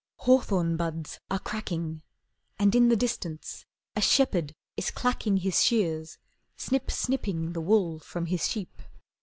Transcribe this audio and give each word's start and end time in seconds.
Hawthorn 0.21 0.77
buds 0.77 1.19
are 1.29 1.37
cracking, 1.37 2.01
And 2.57 2.73
in 2.73 2.89
the 2.89 2.95
distance 2.95 3.67
a 3.95 4.01
shepherd 4.01 4.51
is 4.75 4.89
clacking 4.89 5.37
His 5.37 5.63
shears, 5.63 6.17
snip 6.57 6.89
snipping 6.89 7.53
the 7.53 7.61
wool 7.61 7.99
from 7.99 8.25
his 8.25 8.47
sheep. 8.47 8.81